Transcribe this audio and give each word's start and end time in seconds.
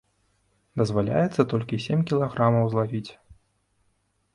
Дазваляецца 0.81 1.47
толькі 1.53 1.81
сем 1.85 1.99
кілаграмаў 2.13 2.65
злавіць. 2.77 3.09